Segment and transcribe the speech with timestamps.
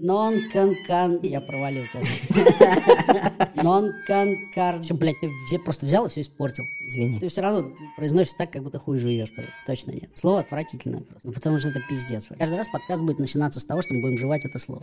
[0.00, 1.20] Non-кан-кан...
[1.22, 2.08] Я провалил тоже.
[3.56, 4.80] Non-кан-кар...
[4.82, 6.64] Все, блядь, ты все просто взял и все испортил.
[6.88, 7.18] Извини.
[7.18, 9.32] Ты все равно произносишь так, как будто хуй жуешь.
[9.34, 9.48] блядь.
[9.66, 10.10] Точно нет.
[10.16, 11.26] Слово отвратительное просто.
[11.26, 12.28] Ну, потому что это пиздец.
[12.28, 12.38] блядь.
[12.38, 14.82] Каждый раз подкаст будет начинаться с того, что мы будем жевать это слово.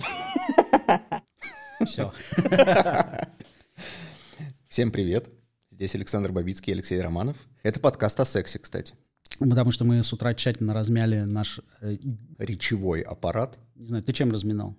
[1.85, 2.11] Все.
[4.67, 5.29] Всем привет.
[5.71, 7.37] Здесь Александр Бабицкий и Алексей Романов.
[7.63, 8.93] Это подкаст о сексе, кстати.
[9.39, 11.59] Потому что мы с утра тщательно размяли наш...
[11.81, 11.95] э,
[12.37, 13.57] Речевой аппарат.
[13.75, 14.75] Не знаю, ты чем разминал?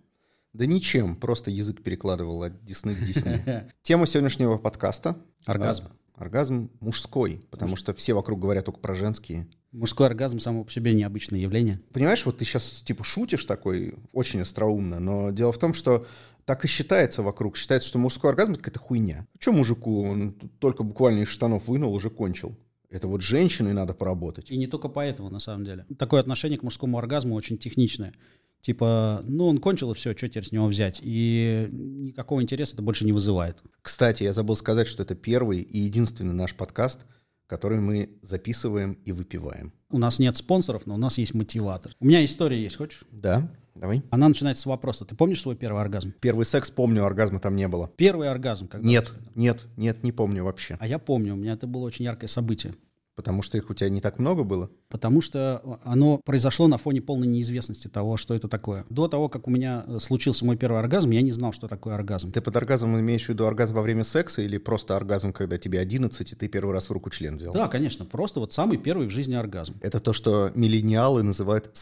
[0.57, 3.71] Да ничем, просто язык перекладывал от десны к десне.
[3.82, 5.85] Тема сегодняшнего подкаста— Оргазм.
[6.14, 9.48] Оргазм мужской, потому что все вокруг говорят только про женские.
[9.72, 11.82] Мужской оргазм само по себе необычное явление.
[11.93, 16.07] Понимаешь, вот ты сейчас типа шутишь такой, очень остроумно, но дело в том, что
[16.46, 17.59] так и считается вокруг.
[17.59, 19.26] Считается, что мужской оргазм— это какая-то хуйня.
[19.39, 22.57] Че мужику, он только буквально из штанов вынул, уже кончил.
[22.89, 24.50] Это вот женщиной надо поработать.
[24.50, 25.84] И не только поэтому, на самом деле.
[25.98, 28.14] Такое отношение к мужскому оргазму очень техничное.
[28.61, 31.01] Типа, ну, он кончил, и все, что теперь с него взять?
[31.03, 33.62] И никакого интереса это больше не вызывает.
[33.81, 37.01] Кстати, я забыл сказать, что это первый и единственный наш подкаст,
[37.47, 39.73] который мы записываем и выпиваем.
[39.91, 41.93] У нас нет спонсоров, но у нас есть мотиватор.
[42.01, 43.05] У меня история есть, хочешь?
[43.13, 43.48] Да?
[43.77, 44.03] Давай.
[44.11, 45.05] Она начинается с вопроса.
[45.05, 46.13] Ты помнишь свой первый оргазм?
[46.20, 47.91] Первый секс помню, оргазма там не было.
[47.97, 48.87] Первый оргазм, когда?
[48.87, 50.77] Нет, нет, нет, не помню вообще.
[50.81, 52.75] А я помню, у меня это было очень яркое событие.
[53.17, 54.70] Потому что их у тебя не так много было.
[54.91, 58.84] Потому что оно произошло на фоне полной неизвестности того, что это такое.
[58.91, 61.95] До того, как у меня э, случился мой первый оргазм, я не знал, что такое
[61.95, 62.31] оргазм.
[62.31, 65.81] Ты под оргазмом имеешь в виду оргазм во время секса или просто оргазм, когда тебе
[65.81, 67.55] 11, и ты первый раз в руку член взял?
[67.55, 69.77] Да, конечно, просто вот самый первый в жизни оргазм.
[69.80, 71.70] Это то, что миллениалы называют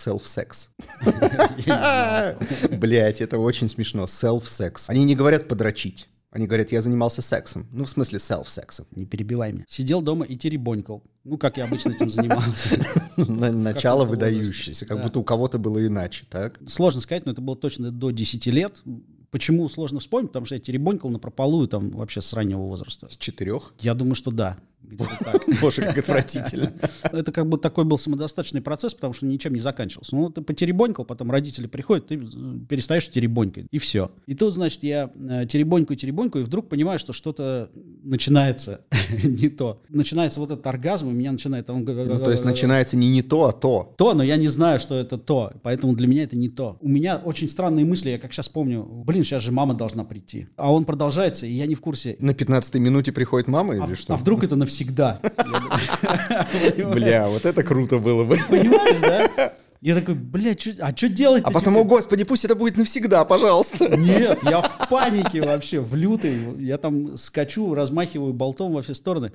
[1.67, 2.37] знал.
[2.71, 4.05] Блять, это очень смешно.
[4.05, 4.85] Self-sex.
[4.89, 6.09] Они не говорят подрочить.
[6.35, 7.67] Они говорят, я занимался сексом.
[7.71, 8.87] Ну, в смысле, self-сексом.
[8.91, 9.65] Не перебивай меня.
[9.69, 11.05] Сидел дома и теребонькал.
[11.23, 12.77] Ну, как я обычно этим занимался.
[13.17, 16.59] На- Начало выдающееся, как будто у кого-то было иначе, так?
[16.67, 18.83] Сложно сказать, но это было точно до 10 лет.
[19.31, 20.31] Почему сложно вспомнить?
[20.31, 23.09] Потому что я теребонькал на прополую там вообще с раннего возраста.
[23.09, 23.73] С четырех?
[23.79, 24.57] Я думаю, что да.
[24.91, 25.43] Где-то так.
[25.61, 26.73] Боже, как отвратительно.
[27.13, 30.15] Это как бы такой был самодостаточный процесс, потому что ничем не заканчивался.
[30.17, 32.21] Ну, ты потеребонькал, потом родители приходят, ты э,
[32.69, 34.11] перестаешь теребонькать, и все.
[34.27, 37.71] И тут, значит, я э, теребонькаю, теребонькаю, и вдруг понимаю, что что-то
[38.03, 38.83] начинается
[39.25, 39.83] не то.
[39.89, 41.71] Начинается вот этот оргазм, и меня начинает...
[41.71, 43.95] он Ну, то есть начинается не не то, а то.
[43.97, 46.77] то, но я не знаю, что это то, поэтому для меня это не то.
[46.81, 50.49] У меня очень странные мысли, я как сейчас помню, блин, сейчас же мама должна прийти.
[50.57, 52.17] А он продолжается, и я не в курсе.
[52.19, 54.15] На 15 минуте приходит мама А, или в- что?
[54.15, 54.74] а вдруг это навсегда?
[56.77, 58.39] Бля, вот это круто было бы.
[58.49, 59.53] Понимаешь, да?
[59.81, 63.27] Я такой, бля, чё- а что делать А потом, о господи, пусть это будет навсегда,
[63.27, 63.95] пожалуйста.
[63.99, 66.35] Нет, я в панике вообще, в лютой.
[66.59, 69.33] Я там скачу, размахиваю болтом во все стороны.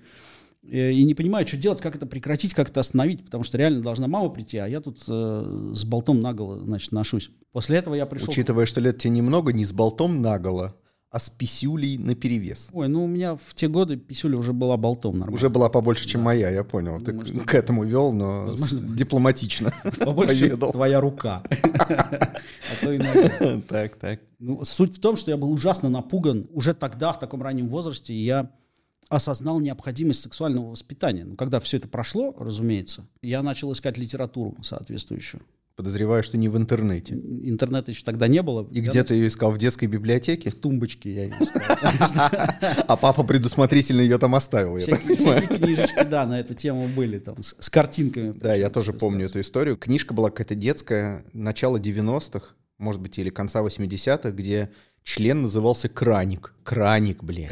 [0.63, 3.81] Э, И не понимаю, что делать, как это прекратить, как это остановить, потому что реально
[3.83, 7.29] должна мама прийти, а я тут э, с болтом наголо, значит, ношусь.
[7.51, 8.29] После этого я пришел...
[8.29, 10.75] Учитывая, что лет тебе немного, не с болтом наголо,
[11.11, 12.69] а с писюлей наперевес.
[12.71, 15.35] Ой, ну у меня в те годы писюля уже была болтом нормально.
[15.35, 16.99] Уже была побольше, чем моя, я понял.
[17.01, 21.43] Ты что- к этому вел, но Возможно, дипломатично Побольше, твоя рука.
[22.81, 23.61] А.
[23.67, 24.19] Так, так.
[24.37, 28.13] Ну, суть в том, что я был ужасно напуган уже тогда, в таком раннем возрасте,
[28.13, 28.51] я
[29.09, 31.25] осознал необходимость сексуального воспитания.
[31.25, 35.41] Ну, когда все это прошло, разумеется, я начал искать литературу соответствующую.
[35.79, 37.13] Подозреваю, что не в интернете.
[37.13, 38.67] Интернета еще тогда не было.
[38.69, 39.53] И Я где ты ее искал?
[39.53, 40.49] В детской библиотеке?
[40.49, 41.61] В тумбочке я ее искал.
[42.85, 45.47] А папа предусмотрительно ее там оставил, я так понимаю.
[45.47, 48.37] книжечки, да, на эту тему были, там, с картинками.
[48.37, 49.77] Да, я тоже помню эту историю.
[49.77, 54.71] Книжка была какая-то детская, начало 90-х, может быть, или конца 80-х, где
[55.09, 56.53] член назывался Краник.
[56.63, 57.49] Краник, блин.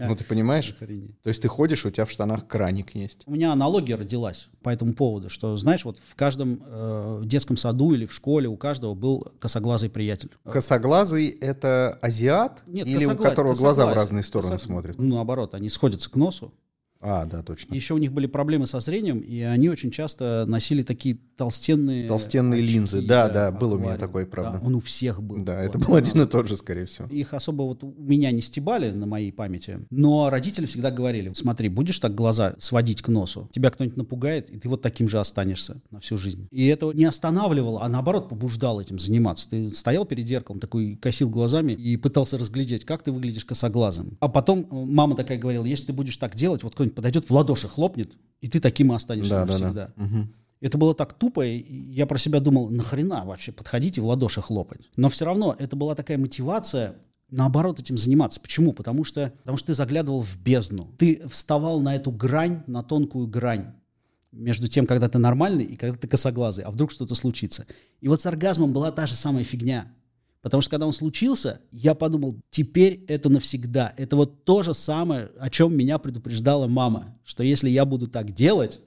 [0.00, 0.70] Ну, ты понимаешь?
[0.70, 1.22] Охренеть.
[1.22, 3.22] То есть ты ходишь, у тебя в штанах краник есть.
[3.26, 7.94] У меня аналогия родилась по этому поводу, что, знаешь, вот в каждом э, детском саду
[7.94, 10.30] или в школе у каждого был косоглазый приятель.
[10.44, 12.64] Косоглазый— это азиат?
[12.66, 13.94] Нет, Или у косогла- которого глаза в косоглазый.
[14.02, 14.98] разные стороны Косог- смотрят?
[14.98, 16.52] Ну, наоборот, они сходятся к носу.
[17.00, 17.74] А, да, точно.
[17.74, 22.08] Еще у них были проблемы со зрением, и они очень часто носили такие толстенные...
[22.08, 23.02] Толстенные очки, линзы.
[23.02, 24.00] Да, да, был у меня аквариум.
[24.00, 24.58] такой, правда.
[24.58, 25.44] Да, он у всех был.
[25.44, 27.06] Да, это был один и тот же, скорее всего.
[27.08, 31.68] Их особо вот у меня не стебали на моей памяти, но родители всегда говорили, смотри,
[31.68, 35.80] будешь так глаза сводить к носу, тебя кто-нибудь напугает, и ты вот таким же останешься
[35.90, 36.48] на всю жизнь.
[36.50, 39.48] И это не останавливало, а наоборот побуждало этим заниматься.
[39.48, 44.16] Ты стоял перед зеркалом, такой косил глазами и пытался разглядеть, как ты выглядишь косоглазым.
[44.20, 47.34] А потом э, мама такая говорила, если ты будешь так делать, вот кто-нибудь подойдет в
[47.34, 49.92] ладоши хлопнет, и ты таким и останешься Да, да, навсегда.
[49.96, 50.04] да.
[50.04, 50.34] Мгм.
[50.60, 54.42] Это было так тупо, и я про себя думал, нахрена вообще подходить и в ладоши
[54.42, 54.80] хлопать.
[54.96, 56.96] Но все равно это была такая мотивация
[57.30, 58.40] наоборот этим заниматься.
[58.40, 58.72] Почему?
[58.72, 60.88] Потому что, потому что ты заглядывал в бездну.
[60.98, 63.74] Ты вставал на эту грань, на тонкую грань
[64.32, 67.66] между тем, когда ты нормальный и когда ты косоглазый, а вдруг что-то случится.
[68.00, 69.92] И вот с оргазмом была та же самая фигня.
[70.42, 73.92] Потому что когда он случился, я подумал, теперь это навсегда.
[73.96, 78.32] Это вот то же самое, о чем меня предупреждала мама, что если я буду так
[78.32, 78.80] делать,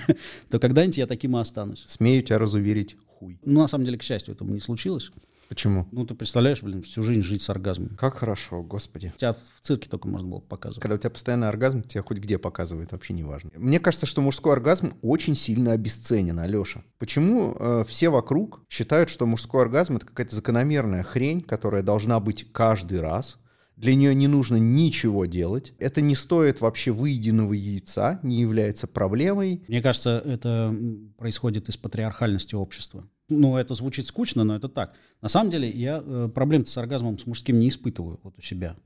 [0.50, 1.84] то когда-нибудь я таким и останусь.
[1.86, 3.38] Смею тебя разуверить, хуй.
[3.44, 5.10] Ну, на самом деле, к счастью, этого не случилось.
[5.48, 5.88] Почему?
[5.92, 7.96] Ну, ты представляешь, блин, всю жизнь жить с оргазмом.
[7.96, 9.12] Как хорошо, господи.
[9.16, 10.82] Тебя в цирке только можно было показывать.
[10.82, 13.50] Когда у тебя постоянный оргазм, тебя хоть где показывают, вообще не важно.
[13.56, 16.84] Мне кажется, что мужской оргазм очень сильно обесценен, Алеша.
[16.98, 22.52] Почему э, все вокруг считают, что мужской оргазм это какая-то закономерная хрень, которая должна быть
[22.52, 23.38] каждый раз?
[23.76, 25.72] Для нее не нужно ничего делать.
[25.78, 29.64] Это не стоит вообще выеденного яйца, не является проблемой.
[29.68, 30.76] Мне кажется, это
[31.16, 33.08] происходит из патриархальности общества.
[33.28, 34.94] Ну, это звучит скучно, но это так.
[35.20, 38.76] На самом деле, я э, проблем с оргазмом с мужским не испытываю вот у себя.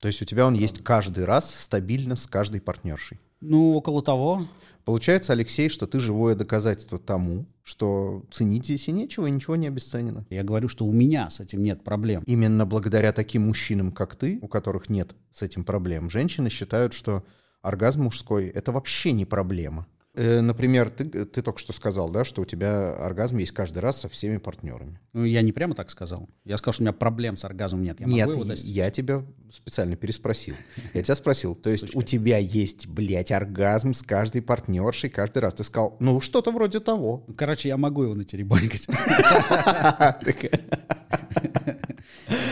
[0.00, 3.20] То есть у тебя он есть каждый раз стабильно с каждой партнершей.
[3.40, 4.46] Ну, около того.
[4.84, 9.66] Получается, Алексей, что ты живое доказательство тому, что ценить здесь и нечего, и ничего не
[9.66, 10.26] обесценено.
[10.30, 12.22] Я говорю, что у меня с этим нет проблем.
[12.26, 17.24] Именно благодаря таким мужчинам, как ты, у которых нет с этим проблем, женщины считают, что
[17.60, 19.86] оргазм мужской— это вообще не проблема.
[20.14, 24.00] Э, Например, ты, ты только что сказал, да, что у тебя оргазм есть каждый раз
[24.00, 24.98] со всеми партнерами.
[25.12, 26.28] Ну, я не прямо так сказал.
[26.44, 28.00] Я сказал, что у меня проблем с оргазмом нет.
[28.00, 28.68] Я Нет, могу его достичь.
[28.70, 30.54] я тебя специально переспросил.
[30.94, 35.54] Я тебя спросил, то есть у тебя есть, блядь, оргазм с каждой партнершей каждый раз.
[35.54, 37.24] Ты сказал, ну, что-то вроде того.
[37.36, 38.88] Короче, я могу его натеребонькать.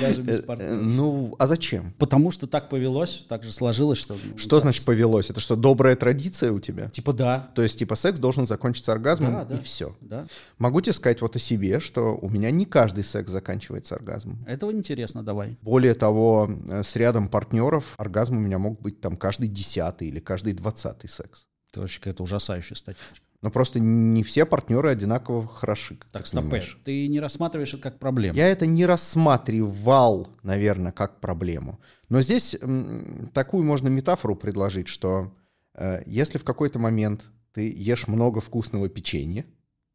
[0.01, 0.73] Даже без Э, партнера.
[0.75, 1.93] Ну, а зачем?
[1.99, 4.15] Потому что так повелось, так же сложилось, что...
[4.15, 5.31] ну, Что значит повелось?
[5.31, 6.89] Это что, добрая традиция у тебя?
[6.91, 7.51] Типа да.
[7.55, 9.57] То есть, типа, секс должен закончиться оргазмом, Да, да.
[9.59, 9.97] и все.
[10.01, 10.27] Да.
[10.59, 14.45] Могу тебе сказать вот о себе, что у меня не каждый секс заканчивается оргазмом.
[14.47, 15.57] Этого интересно, давай.
[15.63, 20.21] Более того, э, с рядом партнеров оргазм у меня мог быть там каждый десятый или
[20.21, 21.47] каждый двадцатый секс.
[21.71, 23.25] Это вообще какая-то ужасающая статистика.
[23.41, 25.99] Но просто не все партнеры одинаково хороши.
[26.11, 26.79] Так, стоп, понимаешь.
[26.85, 28.37] ты не рассматриваешь это как проблему.
[28.37, 31.79] Я это не рассматривал, наверное, как проблему.
[32.09, 35.33] Но здесь м, такую можно метафору предложить, что
[35.75, 39.47] э, если в какой-то момент ты ешь много вкусного печенья,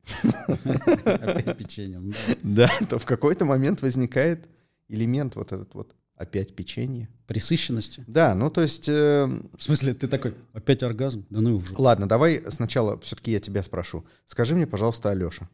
[1.05, 2.11] Опять печеньем.
[2.43, 4.47] да, то в какой-то момент возникает
[4.89, 7.09] элемент вот этот вот опять печенье.
[7.27, 8.03] Присыщенности.
[8.07, 9.25] Да, ну то есть, э,
[9.57, 11.25] В смысле, ты такой, опять оргазм?
[11.29, 11.73] Да ну уже.
[11.77, 14.05] ладно, давай сначала все-таки я тебя спрошу.
[14.25, 15.49] Скажи мне, пожалуйста, Алеша,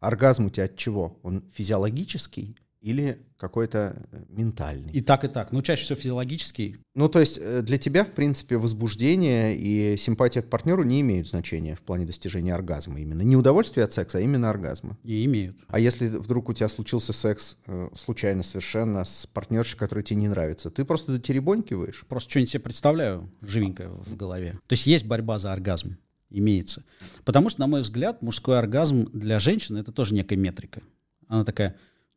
[0.00, 1.18] оргазм у тебя от чего?
[1.22, 4.90] Он физиологический или какой-то э, ментальный?
[4.92, 5.52] И так, и так.
[5.52, 6.76] Ну, чаще всего физиологический.
[6.94, 11.28] Ну, то есть э, для тебя, в принципе, возбуждение и симпатия к партнеру не имеют
[11.28, 13.22] значения в плане достижения оргазма именно.
[13.22, 14.98] Не удовольствие от секса, а именно оргазма.
[15.02, 15.56] И имеют.
[15.68, 20.28] А если вдруг у тебя случился секс э, случайно совершенно с партнершей, которая тебе не
[20.28, 22.04] нравится, ты просто дотеребонькиваешь?
[22.08, 24.58] Просто что-нибудь себе представляю живенькое в голове.
[24.66, 25.96] То есть есть борьба за оргазм.
[26.28, 26.84] Имеется.
[27.24, 30.82] Потому что, на мой взгляд, мужской оргазм для женщины это тоже некая метрика.
[31.28, 31.76] Она такая,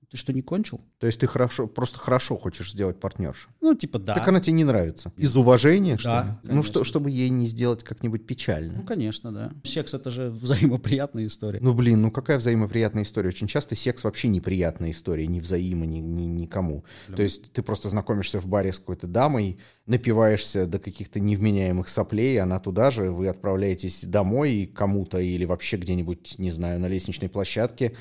[0.10, 0.82] ты что, не кончил?
[1.00, 3.50] То есть ты хорошо, просто хорошо хочешь сделать партнершу.
[3.62, 4.16] Ну, типа, да.
[4.16, 5.12] Так она тебе не нравится.
[5.18, 6.56] Из уважения, что Да, ли?
[6.56, 8.84] Ну, что, чтобы ей не сделать как-нибудь Ну, печально.
[8.84, 9.52] конечно, да.
[9.64, 11.60] Секс это же взаимоприятная история.
[11.62, 13.30] Ну, блин, ну какая взаимоприятная история?
[13.30, 16.84] Очень часто секс вообще неприятная история, ни взаимо, ни, ни- никому.
[17.16, 22.40] То есть ты просто знакомишься в баре с какой-то дамой, напиваешься до каких-то невменяемых соплей,
[22.42, 27.96] она туда же, вы отправляетесь домой кому-то или вообще где-нибудь, не знаю, на лестничной площадке,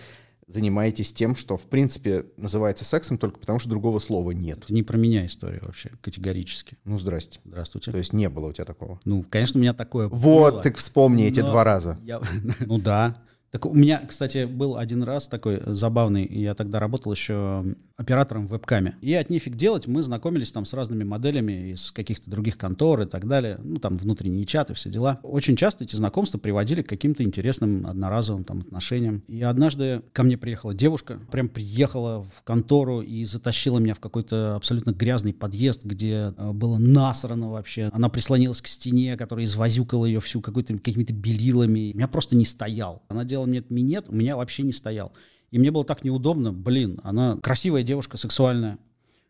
[0.49, 4.65] занимаетесь тем, что в принципе называется сексом только потому, что другого слова нет.
[4.65, 6.79] Это не про меня история вообще, категорически.
[6.85, 7.39] Ну, здрасте.
[7.45, 7.93] Здравствуйте.
[7.93, 8.99] То есть не было у тебя такого.
[9.05, 10.63] Ну, конечно, у меня такое Вот, было.
[10.63, 11.99] так вспомни эти два раза.
[12.03, 12.21] я-
[12.61, 13.23] Ну да.
[13.51, 17.65] Так у меня, кстати, был один раз такой забавный, я тогда работал еще
[17.97, 18.97] оператором в вебкаме.
[19.01, 23.07] И от нефиг делать, мы знакомились там с разными моделями из каких-то других контор и
[23.07, 23.59] так далее.
[23.63, 25.19] Ну, там внутренние чаты, все дела.
[25.23, 29.25] Очень часто эти знакомства приводили к каким-то интересным одноразовым там отношениям.
[29.27, 34.55] И однажды ко мне приехала девушка, прям приехала в контору и затащила меня в какой-то
[34.57, 37.91] абсолютно грязный подъезд, где э, было насрано вообще.
[37.93, 41.93] Она прислонилась к стене, которая извозюкала ее всю какой-то, какими-то белилами.
[41.95, 43.03] Меня просто не стоял.
[43.09, 45.13] Она делала мне этот минет, у меня вообще не стоял.
[45.51, 46.53] И мне было так неудобно.
[46.53, 48.79] Блин, она красивая девушка, сексуальная.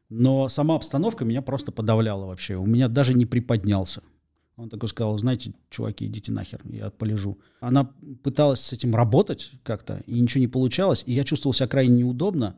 [0.08, 2.56] Но сама обстановка меня просто подавляла вообще.
[2.56, 4.02] У меня даже не приподнялся.
[4.56, 7.38] Он такой сказал, знаете, чуваки, идите нахер, я полежу.
[7.60, 7.92] Она
[8.24, 12.56] пыталась с этим работать как-то, и ничего не получалось, и я чувствовал себя крайне неудобно.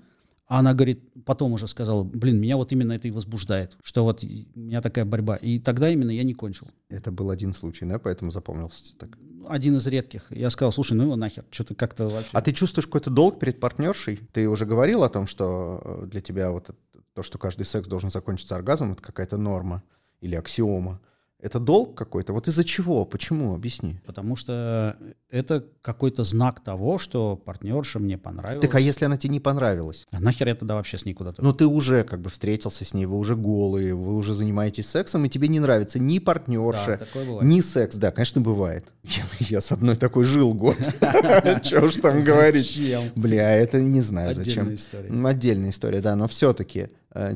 [0.51, 4.25] А она говорит, потом уже сказала, блин, меня вот именно это и возбуждает, что вот
[4.25, 5.37] у меня такая борьба.
[5.37, 6.67] И тогда именно я не кончил.
[6.89, 9.17] Это был один случай, да, поэтому запомнился так.
[9.49, 10.27] Один из редких.
[10.31, 12.31] Я сказал, слушай, ну его нахер, что-то как-то вообще...
[12.33, 14.19] А ты чувствуешь какой-то долг перед партнершей?
[14.33, 16.71] Ты уже говорил о том, что э, для тебя вот
[17.15, 19.85] то, что каждый секс должен закончиться оргазмом, это какая-то норма
[20.21, 21.01] или аксиома.
[21.43, 22.33] Это долг какой-то?
[22.33, 23.05] Вот из-за чего?
[23.05, 23.55] Почему?
[23.55, 23.99] Объясни.
[24.07, 24.97] Потому что
[25.31, 28.61] это какой-то знак того, что партнерша мне понравилась.
[28.67, 30.07] Так а если она тебе не понравилась?
[30.13, 31.43] А нахер я тогда вообще с ней куда-то?
[31.43, 35.25] Ну ты уже как бы встретился с ней, вы уже голые, вы уже занимаетесь сексом,
[35.25, 37.97] и тебе не нравится ни партнерша, Да, ни секс.
[37.97, 38.85] Да, конечно, бывает.
[39.05, 40.77] Я, я с одной такой жил год.
[41.63, 42.81] Чего уж там говорить.
[43.17, 44.75] Бля, это не знаю Отдельная зачем.
[44.75, 45.09] история.
[45.09, 46.89] М, Отдельная история, да, но все-таки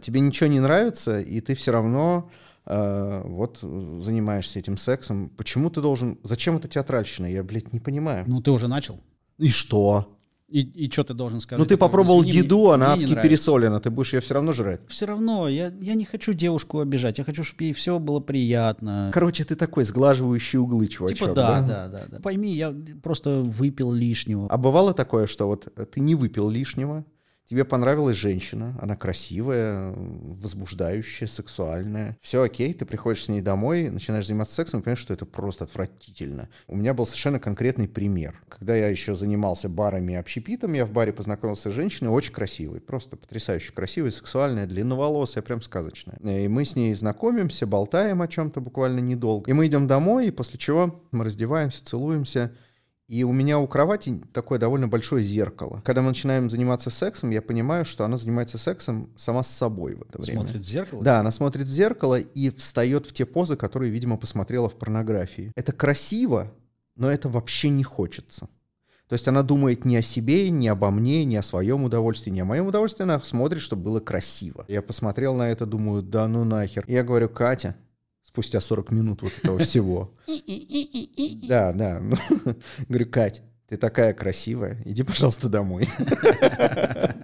[0.03, 5.29] тебе ничего не нравится, и ты все равно э, вот э, занимаешься этим сексом.
[5.31, 6.19] Почему ты должен...
[6.23, 7.27] Зачем это театральщина?
[7.27, 8.25] Я, блядь, не понимаю.
[8.27, 9.01] Ну ты уже начал.
[9.39, 10.15] И что?
[10.49, 11.59] И, и что ты должен сказать?
[11.59, 14.83] Ну ты попробовал еду, она адски пересолена, ты будешь ее все равно жрать.
[14.87, 19.11] Все равно, я, я не хочу девушку обижать, я хочу, чтобы ей все было приятно.
[19.13, 21.19] Короче, ты такой сглаживающий углы, чувачок.
[21.19, 22.21] Типа да, да, да, да.
[22.21, 24.47] Пойми, я просто выпил лишнего.
[24.49, 27.05] А бывало такое, что вот э, ты не выпил лишнего,
[27.47, 32.17] тебе понравилась женщина, она красивая, возбуждающая, сексуальная.
[32.21, 35.65] Все окей, ты приходишь с ней домой, начинаешь заниматься сексом и понимаешь, что это просто
[35.65, 36.49] отвратительно.
[36.67, 38.41] У меня был совершенно конкретный пример.
[38.49, 42.81] Когда я еще занимался барами и общепитом, я в баре познакомился с женщиной очень красивой,
[42.81, 46.19] просто потрясающе красивой, сексуальная, длинноволосая, прям сказочная.
[46.21, 49.51] И мы с ней знакомимся, болтаем о чем-то буквально недолго.
[49.51, 52.53] И мы идем домой, и после чего мы раздеваемся, целуемся,
[53.07, 55.83] и у меня у кровати такое довольно большое зеркало.
[55.85, 60.03] Когда мы начинаем заниматься сексом, я понимаю, что она занимается сексом сама с собой в
[60.03, 60.41] это время.
[60.41, 61.03] Смотрит в зеркало?
[61.03, 65.53] Да, она смотрит в зеркало и встает в те позы, которые, видимо, посмотрела в порнографии.
[65.55, 66.53] Это красиво,
[66.97, 68.49] но это вообще не хочется.
[69.09, 72.41] То есть она думает не о себе, не обо мне, не о своем удовольствии, не
[72.41, 74.65] о моем удовольствии, она смотрит, чтобы было красиво.
[74.67, 76.85] Я посмотрел на это, думаю, да ну нахер.
[76.87, 77.77] И я говорю, Катя,
[78.35, 80.13] спустя 40 минут вот этого всего.
[81.47, 82.03] Да, да.
[82.89, 85.89] Говорю, Кать, ты такая красивая, иди, пожалуйста, домой.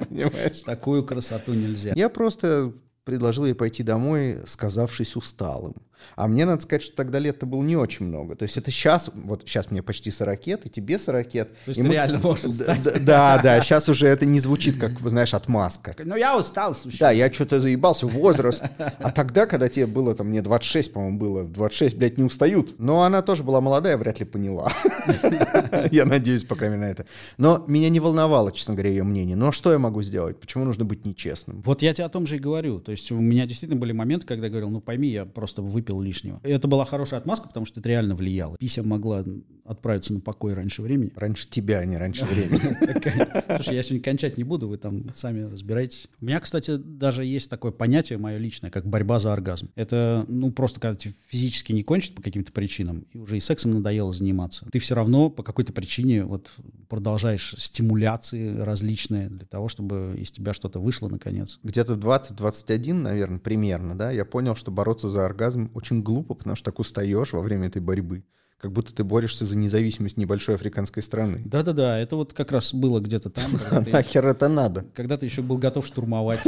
[0.09, 0.61] Понимаешь?
[0.61, 1.95] Такую красоту нельзя.
[1.97, 5.75] Я просто предложил ей пойти домой, сказавшись усталым.
[6.16, 8.35] А мне надо сказать, что тогда лет-то было не очень много.
[8.37, 11.49] То есть это сейчас, вот сейчас мне почти 40 лет, и тебе 40 лет.
[11.64, 13.04] То есть и мы- реально можешь Да, устать.
[13.04, 15.95] Да, да, сейчас уже это не звучит как, знаешь, отмазка.
[16.02, 16.99] Ну я устал, слушай.
[16.99, 18.62] Да, я что-то заебался, возраст.
[18.78, 22.78] А тогда, когда тебе было, там, мне 26, по-моему, было, 26, блядь, не устают.
[22.78, 24.71] Но она тоже была молодая, вряд ли поняла.
[25.90, 27.07] Я надеюсь, по крайней мере, на это.
[27.38, 29.37] Но меня не волновало, честно говоря, ее мнение.
[29.37, 30.38] Но что я могу сделать?
[30.38, 31.62] Почему нужно быть нечестным?
[31.64, 32.80] Вот я тебе о том же и говорю.
[32.80, 35.89] То есть у меня действительно были моменты, когда я говорил, ну пойми, я просто выпил
[35.99, 36.40] лишнего.
[36.44, 38.56] И это была хорошая отмазка, потому что это реально влияло.
[38.59, 39.25] Пися могла
[39.70, 41.12] отправиться на покой раньше времени.
[41.14, 42.74] Раньше тебя, а не раньше времени.
[42.92, 46.08] Такая, Слушай, я сегодня кончать не буду, вы там сами разбирайтесь.
[46.20, 49.70] У меня, кстати, даже есть такое понятие мое личное, как борьба за оргазм.
[49.76, 53.70] Это, ну, просто когда тебе физически не кончит по каким-то причинам, и уже и сексом
[53.70, 54.66] надоело заниматься.
[54.72, 56.50] Ты все равно по какой-то причине вот
[56.88, 61.60] продолжаешь стимуляции различные для того, чтобы из тебя что-то вышло наконец.
[61.62, 66.56] Где-то в 20-21, наверное, примерно, да, я понял, что бороться за оргазм очень глупо, потому
[66.56, 68.24] что так устаешь во время этой борьбы.
[68.61, 71.40] Как будто ты борешься за независимость небольшой африканской страны.
[71.47, 73.50] Да-да-да, это вот как раз было где-то там,
[73.90, 74.85] Нахер это надо?
[74.95, 76.40] когда ты еще был готов штурмовать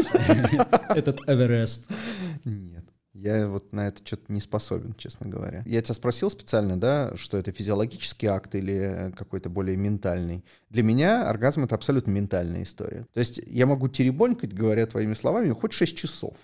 [0.91, 1.87] этот Эверест.
[2.45, 2.85] Нет.
[3.15, 5.63] Я вот на это что-то не способен, честно говоря.
[5.65, 10.45] Я тебя спросил специально, да, что это физиологический акт или какой-то более ментальный.
[10.71, 13.07] Для меня оргазм— это абсолютно ментальная история.
[13.13, 16.37] То есть я могу теребонькать, говоря твоими словами, хоть 6 часов.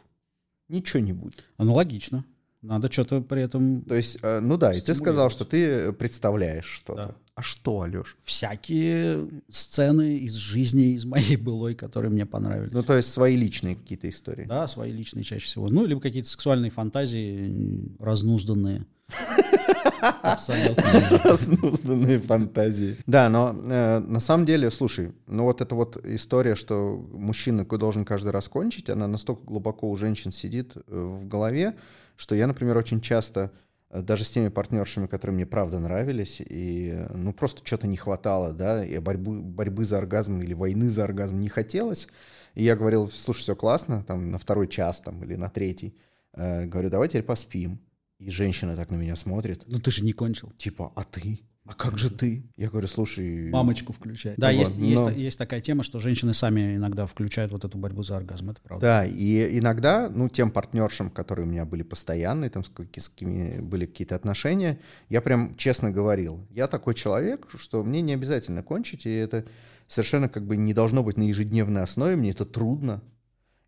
[0.68, 1.44] Ничего не будет.
[1.56, 2.24] Аналогично.
[2.62, 3.82] Надо что-то при этом...
[3.82, 7.02] То есть, э, ну да, и ты сказал, что ты представляешь что-то.
[7.02, 7.14] Да.
[7.36, 8.16] А что, Алеш?
[8.24, 12.72] всякие сцены из жизни, из моей былой, которые мне понравились.
[12.72, 14.44] Ну, то есть свои личные какие-то истории.
[14.44, 15.68] Да, свои личные чаще всего.
[15.68, 18.86] Ну, либо какие-то сексуальные фантазии разнузданные.
[20.22, 20.82] Абсолютно.
[21.24, 22.96] Разнузданные фантазии.
[23.06, 28.04] Да, но э, на самом деле, слушай, ну вот эта вот история, что мужчина должен
[28.04, 31.76] каждый раз кончить, она настолько глубоко у женщин сидит э, в голове,
[32.18, 33.50] что я, например, очень часто
[33.88, 37.96] э, даже с теми партнершами, которые мне правда нравились, и э, ну просто что-то не
[37.96, 42.08] хватало, да, и борьбы, борьбы за оргазм или войны за оргазм не хотелось,
[42.54, 45.96] и я говорил, слушай, все классно, там на второй час там или на третий,
[46.38, 47.80] Э, говорю, давай теперь поспим.
[48.18, 50.50] И женщина так на меня смотрит, Ну, ты же не кончил.
[50.58, 51.40] Типа, а ты?
[51.70, 52.44] А как же ты?
[52.56, 53.50] Я говорю, слушай...
[53.50, 54.32] Мамочку включай.
[54.38, 57.62] Да, Ну есть, ладно, есть, но- есть такая тема, что женщины сами иногда включают вот
[57.66, 58.48] эту борьбу за оргазм.
[58.48, 58.86] Это правда.
[58.86, 63.10] Да, и иногда, ну, тем партнершам, которые у меня были постоянные, там, с, каки- с
[63.10, 64.78] кем были какие-то отношения,
[65.10, 69.44] я прям честно говорил, я такой человек, что мне не обязательно кончить, и это
[69.86, 73.02] совершенно как бы не должно быть на ежедневной основе, мне это трудно,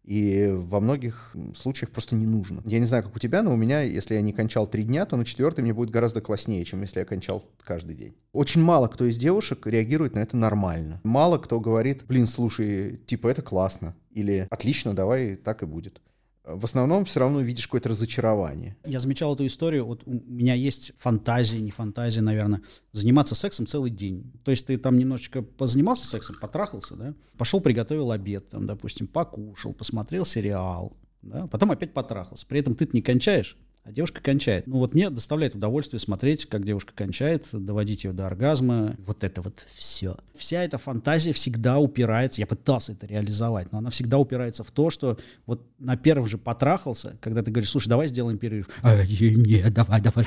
[0.04, 2.62] и во многих случаях просто не нужно.
[2.64, 5.07] Я не знаю, как у тебя, но у меня, если я не кончал три дня,
[5.07, 8.14] то на четвертый мне будет гораздо класснее, чем если я кончал каждый день.
[8.33, 11.00] Очень мало кто из девушек реагирует на это нормально.
[11.04, 13.95] Мало кто говорит, блин, слушай, типа это классно.
[14.11, 16.00] Или отлично, давай так и будет.
[16.44, 18.76] В основном все равно видишь какое-то разочарование.
[18.85, 23.90] Я замечал эту историю, вот у меня есть фантазия, не фантазия, наверное, заниматься сексом целый
[23.90, 24.32] день.
[24.44, 29.73] То есть ты там немножечко позанимался сексом, потрахался, да, пошел приготовил обед, там, допустим, покушал,
[29.75, 32.47] посмотрел сериал, да, потом опять потрахался.
[32.47, 33.56] При этом ты не кончаешь,
[33.90, 34.66] а девушка кончает.
[34.66, 38.97] Ну вот мне доставляет удовольствие смотреть, как девушка кончает, доводить ее до оргазма.
[39.04, 40.16] Вот это вот все.
[40.37, 44.90] Вся эта фантазия всегда упирается, я пытался это реализовать, но она всегда упирается в то,
[44.90, 48.68] что вот на первом же потрахался, когда ты говоришь, слушай, давай сделаем перерыв.
[48.82, 50.25] А, нет, давай, давай.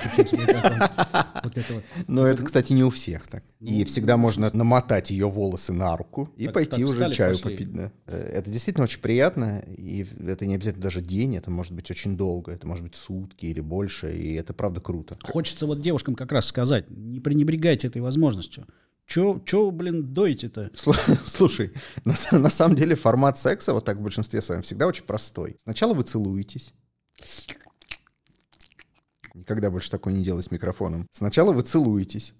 [1.43, 1.83] Вот это вот.
[2.07, 3.43] Но это, кстати, не у всех так.
[3.59, 7.69] И ну, всегда можно намотать ее волосы на руку и пойти уже чаю попить.
[8.07, 12.17] Э, это действительно очень приятно, и это не обязательно даже день, это может быть очень
[12.17, 15.17] долго, это может быть сутки или больше, и это правда круто.
[15.23, 18.67] Хочется вот девушкам как раз сказать, не пренебрегайте этой возможностью.
[19.05, 20.71] Че, че, блин, доите-то?
[21.25, 21.73] Слушай,
[22.05, 25.57] на, на самом деле формат секса, вот так в большинстве своем, всегда очень простой.
[25.63, 26.73] Сначала вы целуетесь.
[29.33, 31.07] Никогда больше такое не делай с микрофоном.
[31.11, 32.33] Сначала вы целуетесь,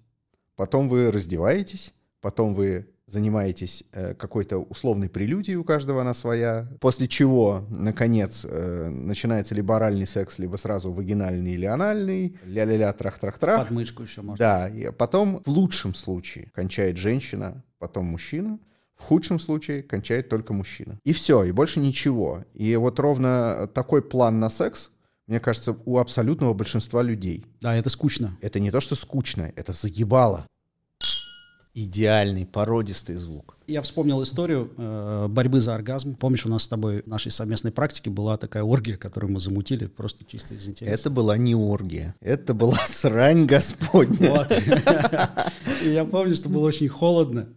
[0.56, 7.06] потом вы раздеваетесь, потом вы занимаетесь э, какой-то условной прелюдией, у каждого она своя, после
[7.06, 13.66] чего, наконец, э, начинается либо оральный секс, либо сразу вагинальный или анальный, ля-ля-ля, трах-трах-трах.
[13.66, 14.38] Подмышку еще можно.
[14.38, 18.58] Да, и потом в лучшем случае кончает женщина, потом мужчина,
[18.96, 20.98] в худшем случае кончает только мужчина.
[21.04, 22.44] И все, и больше ничего.
[22.54, 24.90] И вот ровно такой план на секс
[25.26, 27.46] мне кажется, у абсолютного большинства людей.
[27.62, 28.36] Да, это скучно.
[28.42, 30.46] Это не то, что скучно, это заебало
[31.74, 33.56] идеальный породистый звук.
[33.66, 36.14] Я вспомнил историю э, борьбы за оргазм.
[36.14, 39.86] Помнишь, у нас с тобой в нашей совместной практике была такая оргия, которую мы замутили
[39.86, 40.94] просто чисто из интереса.
[40.94, 44.30] Это была не оргия, это была срань господня.
[44.30, 44.52] Вот.
[45.84, 47.48] Я помню, что было очень холодно.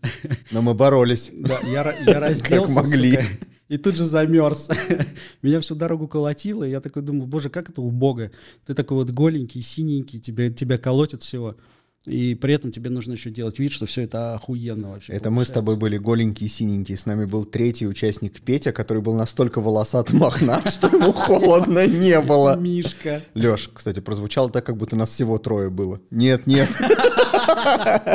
[0.51, 1.29] Но мы боролись.
[1.33, 2.73] Да, я, я разделся.
[2.73, 3.11] Как могли.
[3.11, 3.25] Сука,
[3.69, 4.69] и тут же замерз.
[5.41, 8.31] Меня всю дорогу колотило, и я такой думал, боже, как это убого.
[8.65, 11.57] Ты такой вот голенький, синенький, тебя, тебя колотит всего.
[12.05, 15.11] И при этом тебе нужно еще делать вид, что все это охуенно вообще.
[15.11, 16.97] Это мы с тобой были голенькие, синенькие.
[16.97, 22.19] С нами был третий участник Петя, который был настолько волосат мохнат, что ему холодно не
[22.21, 22.55] было.
[22.55, 23.21] Мишка.
[23.33, 25.99] Леш, кстати, прозвучало так, как будто нас всего трое было.
[26.09, 26.69] Нет, нет.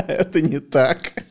[0.08, 1.24] Это не так.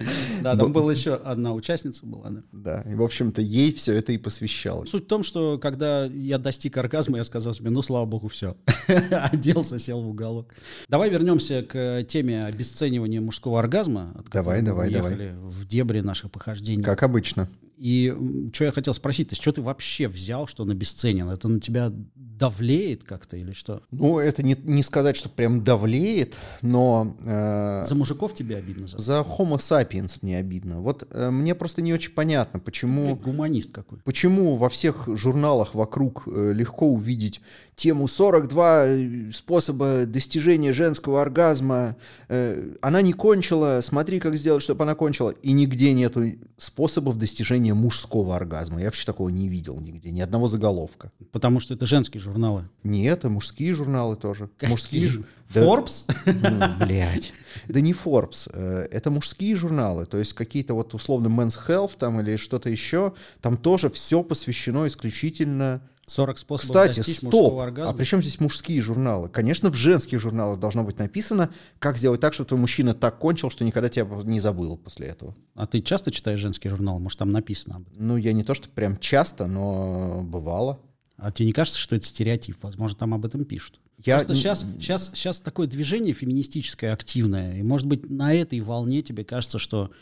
[0.42, 2.32] Да, там была еще одна участница была.
[2.52, 4.90] Да, и, в общем-то, ей все это и посвящалось.
[4.90, 8.56] Суть в том, что когда я достиг оргазма, я сказал себе, ну, слава богу, все.
[9.10, 10.54] Оделся, сел в уголок.
[10.88, 14.24] Давай вернемся к теме обесценивания мужского оргазма.
[14.32, 15.32] Давай, давай, давай.
[15.34, 16.82] в дебри наших похождений.
[16.82, 17.48] Как обычно.
[17.80, 18.14] И
[18.52, 21.30] что я хотел спросить, то что ты вообще взял, что он обесценен?
[21.30, 23.80] Это на тебя давлеет как-то или что?
[23.90, 27.16] Ну, это не, не сказать, что прям давлеет, но...
[27.24, 28.86] Э, за мужиков тебе обидно?
[28.86, 30.82] За, за Homo sapiens мне обидно.
[30.82, 33.16] Вот э, мне просто не очень понятно, почему...
[33.16, 34.00] Ты гуманист какой.
[34.00, 37.40] Почему во всех журналах вокруг э, легко увидеть
[37.80, 41.96] тему 42 э, способа достижения женского оргазма.
[42.28, 45.30] Э, она не кончила, смотри, как сделать, чтобы она кончила.
[45.30, 46.24] И нигде нету
[46.58, 48.80] способов достижения мужского оргазма.
[48.80, 51.12] Я вообще такого не видел нигде, ни одного заголовка.
[51.32, 52.68] Потому что это женские журналы.
[52.82, 54.48] Нет, это мужские журналы тоже.
[54.56, 54.70] Какие?
[54.70, 55.10] Мужские
[55.52, 56.04] Forbes?
[56.26, 57.32] Ну, блядь.
[57.68, 58.50] Да не Forbes.
[58.52, 60.06] Э, это мужские журналы.
[60.06, 63.12] То есть какие-то вот условно Men's Health там или что-то еще.
[63.40, 67.32] Там тоже все посвящено исключительно 40 способов Кстати, достичь стоп.
[67.32, 67.92] мужского оргазма.
[67.92, 69.28] А при чем здесь мужские журналы?
[69.28, 73.48] Конечно, в женских журналах должно быть написано, как сделать так, чтобы твой мужчина так кончил,
[73.48, 75.36] что никогда тебя не забыл после этого.
[75.54, 76.98] А ты часто читаешь женский журнал?
[76.98, 78.08] Может, там написано об этом?
[78.08, 80.80] Ну, я не то, что прям часто, но бывало.
[81.16, 82.56] А тебе не кажется, что это стереотип?
[82.62, 83.78] Возможно, там об этом пишут.
[84.04, 84.16] Я...
[84.16, 87.58] Просто сейчас, сейчас, сейчас такое движение феминистическое, активное.
[87.58, 89.92] И, может быть, на этой волне тебе кажется, что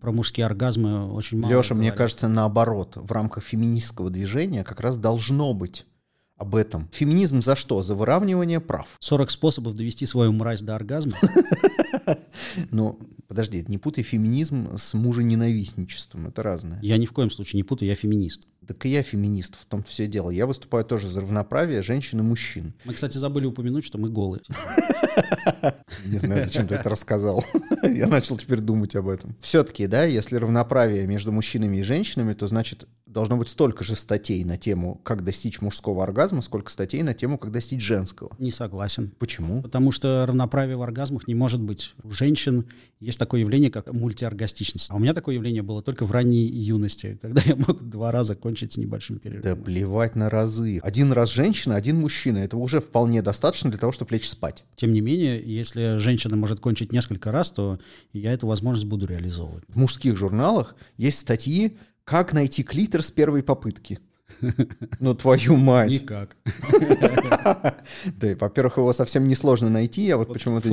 [0.00, 1.52] про мужские оргазмы очень мало.
[1.52, 5.86] Леша, мне кажется, наоборот, в рамках феминистского движения как раз должно быть
[6.36, 6.88] об этом.
[6.92, 7.82] Феминизм за что?
[7.82, 8.86] За выравнивание прав.
[9.00, 11.14] 40 способов довести свою мразь до оргазма?
[12.70, 16.78] Ну, подожди, не путай феминизм с мужененавистничеством, это разное.
[16.80, 18.48] Я ни в коем случае не путаю, я феминист.
[18.68, 20.28] Так и я феминист, в том-то все дело.
[20.28, 22.74] Я выступаю тоже за равноправие женщин и мужчин.
[22.84, 24.42] Мы, кстати, забыли упомянуть, что мы голые.
[26.04, 27.42] Не знаю, зачем ты это рассказал.
[27.82, 29.34] Я начал теперь думать об этом.
[29.40, 34.44] Все-таки, да, если равноправие между мужчинами и женщинами, то значит должно быть столько же статей
[34.44, 38.30] на тему, как достичь мужского оргазма, сколько статей на тему, как достичь женского.
[38.38, 39.12] Не согласен.
[39.18, 39.62] Почему?
[39.62, 41.94] Потому что равноправие в оргазмах не может быть.
[42.02, 42.66] У женщин
[43.00, 44.90] есть такое явление, как мультиоргастичность.
[44.90, 48.36] А у меня такое явление было только в ранней юности, когда я мог два раза
[48.36, 49.56] кончить с небольшим перерывом.
[49.56, 50.80] Да плевать на разы.
[50.82, 52.38] Один раз женщина, один мужчина.
[52.38, 54.64] Это уже вполне достаточно для того, чтобы лечь спать.
[54.76, 57.78] Тем не менее, если женщина может кончить несколько раз, то
[58.12, 59.64] я эту возможность буду реализовывать.
[59.68, 64.00] В мужских журналах есть статьи, как найти клитор с первой попытки.
[65.00, 65.90] Ну, твою мать.
[65.90, 66.36] Никак.
[68.20, 70.68] Да, во-первых, его совсем несложно найти, я вот почему-то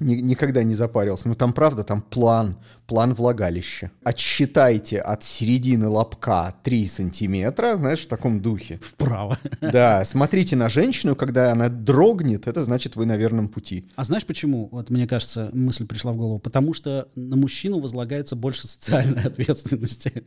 [0.00, 1.28] никогда не запарился.
[1.28, 2.56] Но там, правда, там план,
[2.86, 3.90] план влагалища.
[4.04, 8.80] Отсчитайте от середины лобка 3 сантиметра, знаешь, в таком духе.
[8.82, 9.38] Вправо.
[9.60, 13.88] Да, смотрите на женщину, когда она дрогнет, это значит, вы на верном пути.
[13.96, 14.68] А знаешь почему?
[14.70, 16.38] Вот мне кажется, мысль пришла в голову.
[16.38, 20.24] Потому что на мужчину возлагается больше социальной ответственности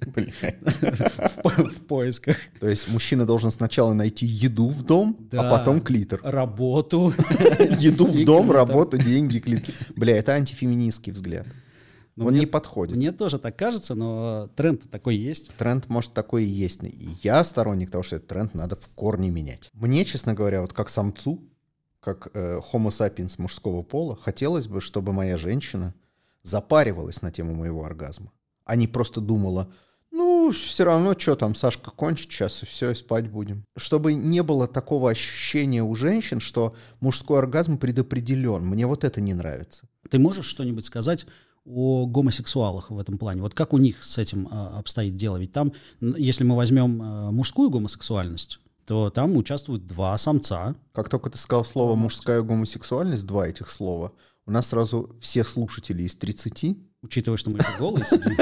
[1.44, 2.38] в поисках.
[2.60, 5.48] То есть мужчина должен сначала найти еду в дом, Да.
[5.48, 6.20] а потом клитор.
[6.24, 7.14] Работу.
[7.80, 9.74] Еду в дом, работу, деньги, клитор.
[9.96, 11.48] Бля, это антифеминистский взгляд.
[12.18, 12.98] Но Он мне- не подходит.
[12.98, 15.52] Мне тоже так кажется, но тренд такой есть.
[15.58, 16.84] Тренд, может, такой и есть.
[16.84, 19.70] И я сторонник того, что этот тренд надо в корне менять.
[19.74, 21.42] Мне, честно говоря, вот как самцу,
[22.02, 25.94] как э, homo sapiens мужского пола, хотелось бы, чтобы моя женщина
[26.44, 28.32] запаривалась на тему моего оргазма,
[28.66, 29.72] а не просто думала,
[30.50, 33.66] ну, все равно, что там, Сашка кончит сейчас, и все, и спать будем.
[33.78, 38.66] Чтобы не было такого ощущения у женщин, что мужской оргазм предопределен.
[38.66, 39.88] Мне вот это не нравится.
[40.10, 41.28] Ты можешь что-нибудь сказать
[41.66, 43.44] о гомосексуалах в этом плане?
[43.44, 45.38] Вот как у них с этим а, обстоит дело?
[45.38, 50.76] Ведь там, если мы возьмем а, мужскую гомосексуальность, то там участвуют два самца.
[50.94, 54.14] Как только ты сказал слово «мужская гомосексуальность», два этих слова,
[54.48, 58.36] у нас сразу все слушатели из 30 Учитывая, что мы голые сидим.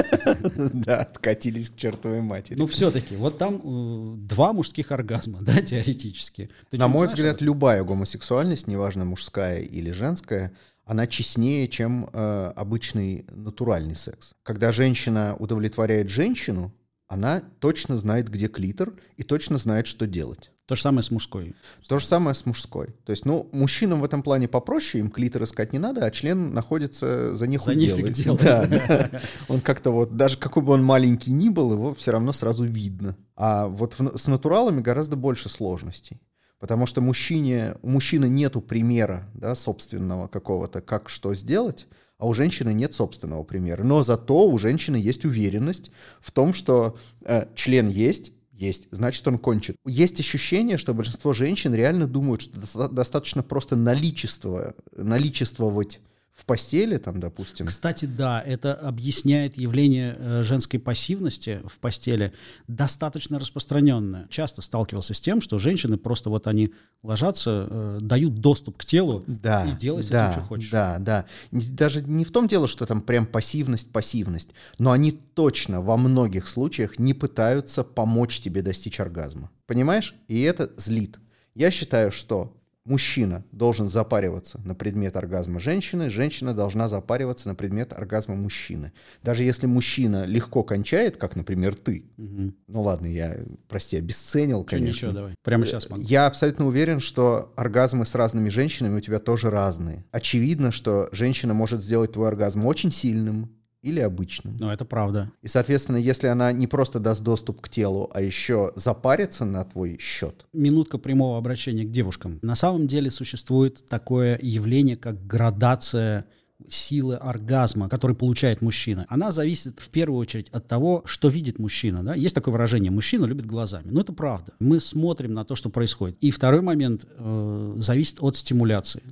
[0.82, 2.58] да, откатились к чертовой матери.
[2.58, 6.50] Ну, все-таки, вот там э, два мужских оргазма, да, теоретически.
[6.72, 10.52] На мой взгляд, любая гомосексуальность, неважно мужская или женская,
[10.84, 14.32] она честнее, чем э, обычный натуральный секс.
[14.42, 16.74] Когда женщина удовлетворяет женщину,
[17.06, 20.50] она точно знает, где клитор, и точно знает, что делать.
[20.68, 21.56] То же самое с мужской.
[21.88, 22.88] То же самое с мужской.
[23.06, 26.52] То есть, ну, мужчинам в этом плане попроще, им клитор искать не надо, а член
[26.52, 28.42] находится за них За нифиг делает.
[28.42, 29.20] Да, да.
[29.48, 33.16] Он как-то вот, даже какой бы он маленький ни был, его все равно сразу видно.
[33.34, 36.20] А вот в- с натуралами гораздо больше сложностей.
[36.60, 41.86] Потому что мужчине, у мужчины нету примера, да, собственного какого-то, как что сделать,
[42.18, 43.84] а у женщины нет собственного примера.
[43.84, 49.38] Но зато у женщины есть уверенность в том, что э, член есть, есть, значит, он
[49.38, 49.76] кончит.
[49.86, 56.00] Есть ощущение, что большинство женщин реально думают, что доста- достаточно просто наличество, наличествовать
[56.38, 57.66] в постели, там, допустим.
[57.66, 62.32] Кстати, да, это объясняет явление э, женской пассивности в постели
[62.68, 64.28] достаточно распространенное.
[64.30, 66.72] Часто сталкивался с тем, что женщины просто вот они
[67.02, 70.70] ложатся, э, дают доступ к телу Да, и делай с да, этим, что хочешь.
[70.70, 71.24] Да, да.
[71.50, 76.46] Даже не в том дело, что там прям пассивность, пассивность, но они точно во многих
[76.46, 79.50] случаях не пытаются помочь тебе достичь оргазма.
[79.66, 80.14] Понимаешь?
[80.28, 81.18] И это злит.
[81.56, 82.57] Я считаю, что
[82.88, 88.92] мужчина должен запариваться на предмет оргазма женщины, женщина должна запариваться на предмет оргазма мужчины.
[89.22, 92.54] Даже если мужчина легко кончает, как, например, ты, Мгм.
[92.66, 93.36] ну ладно, я,
[93.68, 95.06] прости, обесценил, Чё, конечно.
[95.06, 95.34] ничего, давай.
[95.42, 96.02] Прямо сейчас могу.
[96.02, 100.04] Я абсолютно уверен, что оргазмы с разными женщинами у тебя тоже разные.
[100.10, 103.50] Очевидно, что женщина может сделать твой оргазм очень сильным
[103.82, 104.56] или обычным.
[104.58, 105.30] Но это правда.
[105.42, 109.98] И, соответственно, если она не просто даст доступ к телу, а еще запарится на твой
[109.98, 112.38] счет, Минутка прямого обращения к девушкам.
[112.42, 116.26] На самом деле существует такое явление, как градация
[116.66, 119.06] силы оргазма, который получает мужчина.
[119.08, 122.02] Она зависит в первую очередь от того, что видит мужчина.
[122.02, 122.14] Да?
[122.14, 123.88] Есть такое выражение «мужчина любит глазами».
[123.90, 124.52] Но это правда.
[124.58, 126.16] Мы смотрим на то, что происходит.
[126.20, 129.02] И второй момент э, зависит от стимуляции.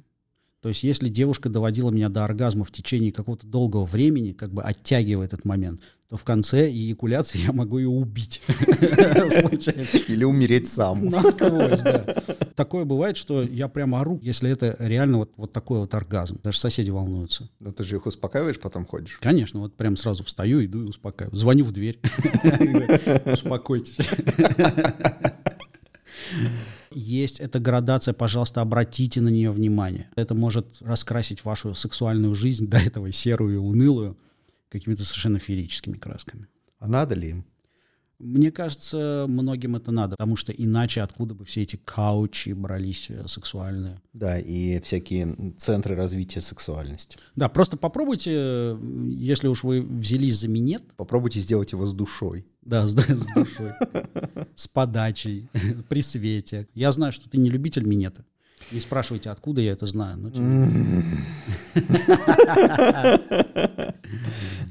[0.67, 4.65] То есть если девушка доводила меня до оргазма в течение какого-то долгого времени, как бы
[4.65, 8.43] оттягивая этот момент, то в конце эякуляции я могу ее убить.
[10.09, 11.07] Или умереть сам.
[11.07, 12.05] Насквозь, да.
[12.57, 16.41] Такое бывает, что я прямо ору, если это реально вот, вот такой вот оргазм.
[16.43, 17.49] Даже соседи волнуются.
[17.61, 19.19] Но ты же их успокаиваешь, потом ходишь.
[19.21, 21.37] Конечно, вот прям сразу встаю, иду и успокаиваю.
[21.37, 22.01] Звоню в дверь.
[23.25, 23.99] Успокойтесь.
[26.91, 30.11] Есть эта градация, пожалуйста, обратите на нее внимание.
[30.17, 34.17] Это может раскрасить вашу сексуальную жизнь, до этого серую и унылую,
[34.69, 36.47] какими-то совершенно феерическими красками.
[36.79, 37.47] А надо ли им?
[38.19, 43.29] Мне кажется, многим это надо, потому что иначе откуда бы все эти каучи брались э,
[43.29, 44.01] сексуальные.
[44.15, 47.19] Да, и всякие центры развития сексуальности.
[47.35, 48.79] Да, просто попробуйте, э,
[49.11, 52.47] если уж вы взялись за минет, Попробуйте сделать его с душой.
[52.63, 53.73] да, с, с душой,
[54.55, 55.51] с подачей,
[55.91, 56.69] при свете.
[56.75, 58.25] Я знаю, что ты не любитель минета.
[58.73, 60.33] Не спрашивайте, откуда я это знаю.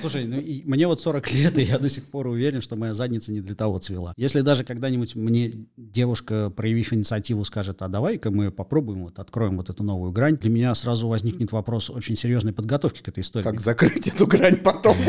[0.00, 2.94] Слушай, ну и мне вот 40 лет, и я до сих пор уверен, что моя
[2.94, 4.12] задница не для того цвела.
[4.16, 9.70] Если даже когда-нибудь мне девушка, проявив инициативу, скажет, а давай-ка мы попробуем, вот откроем вот
[9.70, 13.44] эту новую грань, для меня сразу возникнет вопрос очень серьезной подготовки к этой истории.
[13.44, 14.96] Как закрыть эту грань потом?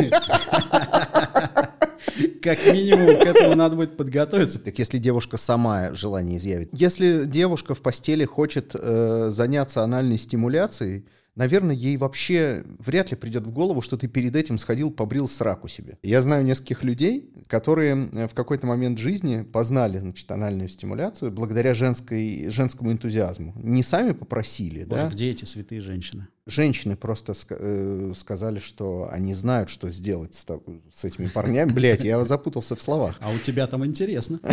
[2.41, 4.59] Как минимум к этому надо будет подготовиться.
[4.59, 6.69] Так если девушка сама желание изъявит.
[6.71, 11.05] Если девушка в постели хочет э, заняться анальной стимуляцией,
[11.37, 15.67] наверное, ей вообще вряд ли придет в голову, что ты перед этим сходил, побрил сраку
[15.67, 15.97] себе.
[16.03, 21.73] Я знаю нескольких людей, которые э, в какой-то момент жизни познали, значит, анальную стимуляцию благодаря
[21.73, 23.53] женской, женскому энтузиазму.
[23.55, 25.09] Не сами попросили, Боже, да?
[25.09, 26.27] где эти святые женщины?
[26.47, 30.45] Женщины просто э, сказали, что они знают, что сделать с,
[30.93, 31.71] с этими парнями.
[31.71, 33.17] Блять, я запутался в словах.
[33.19, 34.39] А у тебя там интересно.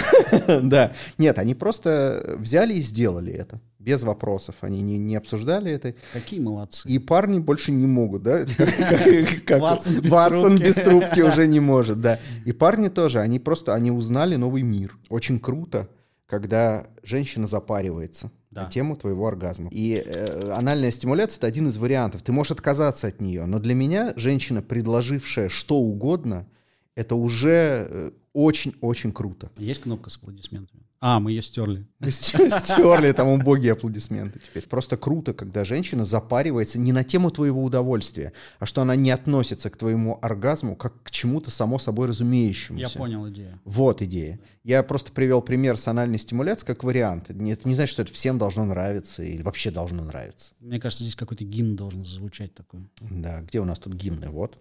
[0.62, 0.92] Да.
[1.18, 3.60] Нет, они просто взяли и сделали это.
[3.78, 4.56] Без вопросов.
[4.60, 5.94] Они не, не обсуждали это.
[6.12, 6.88] Какие молодцы.
[6.88, 8.44] И парни больше не могут, да?
[9.48, 12.18] Ватсон без трубки уже не может, да.
[12.44, 14.98] И парни тоже, они просто, они узнали новый мир.
[15.08, 15.88] Очень круто,
[16.26, 18.66] когда женщина запаривается Да.
[18.66, 19.68] тему твоего оргазма.
[19.72, 22.22] И э, анальная стимуляция— это один из вариантов.
[22.22, 26.46] Ты можешь отказаться от нее, но для меня женщина, предложившая что угодно,
[26.94, 29.50] это уже э, очень-очень круто.
[29.58, 30.82] Есть кнопка с аплодисментами?
[31.06, 31.86] А, мы ее стерли.
[31.98, 34.66] Мы стерли там убогие аплодисменты теперь.
[34.66, 39.68] Просто круто, когда женщина запаривается не на тему твоего удовольствия, а что она не относится
[39.68, 42.86] к твоему оргазму как к чему-то само собой разумеющемуся.
[42.86, 43.60] Я понял идею.
[43.66, 44.40] Вот идея.
[44.62, 47.28] Я просто привел пример с анальной стимуляцией как вариант.
[47.28, 50.54] Это не значит, что это всем должно нравиться или вообще должно нравиться.
[50.60, 52.88] Мне кажется, здесь какой-то гимн должен звучать такой.
[53.02, 54.30] Да, где у нас тут гимны?
[54.30, 54.56] Вот.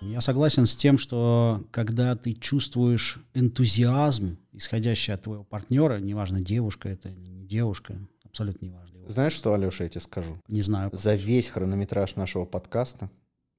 [0.00, 6.88] Я согласен с тем, что когда ты чувствуешь энтузиазм, исходящий от твоего партнера, неважно, девушка
[6.88, 9.08] это или не девушка, абсолютно неважно.
[9.08, 10.40] Знаешь что, Алеша, я тебе скажу?
[10.48, 10.90] Не знаю.
[10.92, 13.10] За весь хронометраж нашего подкаста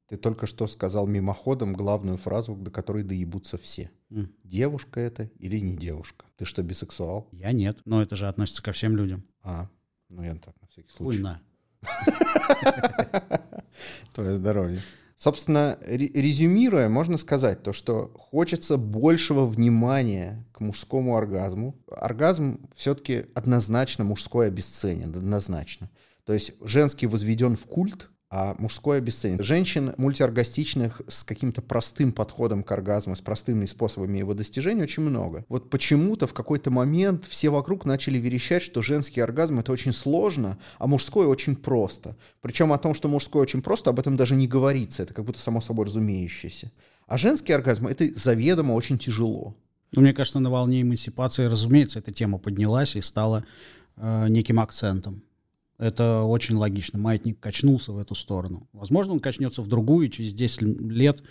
[0.07, 3.91] ты только что сказал мимоходом главную фразу, до которой доебутся все.
[4.09, 4.33] М.
[4.43, 6.25] Девушка это или не девушка?
[6.37, 7.27] Ты что, бисексуал?
[7.31, 9.23] Я нет, но это же относится ко всем людям.
[9.43, 9.69] А,
[10.09, 11.19] ну я так, на всякий случай.
[11.19, 11.41] Хуйна.
[14.13, 14.81] Твое здоровье.
[15.21, 21.79] Собственно, ре- резюмируя, можно сказать то, что хочется большего внимания к мужскому оргазму.
[21.91, 25.91] Оргазм все-таки однозначно мужской обесценен, однозначно.
[26.25, 29.43] То есть женский возведен в культ, а мужской обесценен.
[29.43, 35.43] Женщин мультиоргастичных с каким-то простым подходом к оргазму, с простыми способами его достижения очень много.
[35.49, 40.57] Вот почему-то в какой-то момент все вокруг начали верещать, что женский оргазм это очень сложно,
[40.79, 42.15] а мужской очень просто.
[42.39, 45.03] Причем о том, что мужской очень просто, об этом даже не говорится.
[45.03, 46.71] Это как будто само собой разумеющееся.
[47.07, 49.57] А женский оргазм это заведомо очень тяжело.
[49.91, 53.43] Ну, мне кажется, на волне эмансипации, разумеется, эта тема поднялась и стала
[53.97, 55.21] э, неким акцентом.
[55.81, 56.99] Это очень логично.
[56.99, 58.67] Маятник качнулся в эту сторону.
[58.71, 61.23] Возможно, он качнется в другую, и через 10 лет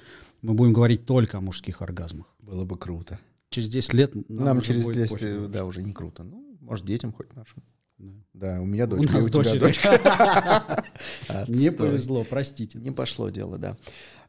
[0.43, 2.27] мы будем говорить только о мужских оргазмах.
[2.41, 3.21] Было бы круто.
[3.51, 5.27] Через 10 лет нам, Нам через будет 10 пофиг.
[5.29, 6.25] лет, да, уже не круто.
[6.25, 7.63] Ну, может, детям хоть нашим.
[7.99, 8.13] Да.
[8.33, 10.85] Да, у меня У дочка, нас и у тебя дочка.
[11.49, 12.79] Не повезло, простите.
[12.79, 13.77] Не пошло дело, да.